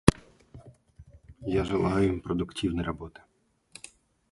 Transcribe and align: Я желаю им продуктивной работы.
Я 1.47 1.63
желаю 1.63 2.07
им 2.09 2.21
продуктивной 2.21 2.83
работы. 2.83 3.21